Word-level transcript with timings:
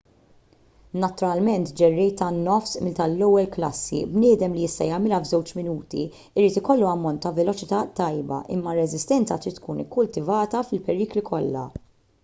naturalment 1.01 1.67
ġerrej 1.81 2.07
tan-nofs 2.21 2.73
mil 2.85 2.95
tal-ewwel 2.99 3.49
klassi 3.55 3.99
bniedem 4.15 4.55
li 4.55 4.63
jista' 4.63 4.87
jagħmilha 4.93 5.19
f'żewġ 5.25 5.53
minuti 5.59 6.07
irid 6.15 6.57
jkollu 6.63 6.89
ammont 6.95 7.23
ta' 7.27 7.35
veloċità 7.41 7.83
tajba 8.01 8.43
imma 8.57 8.75
r-reżistenza 8.75 9.39
trid 9.45 9.61
tkun 9.61 9.85
ikkultivata 9.85 10.67
fil-perikli 10.73 11.25
kollha 11.33 11.65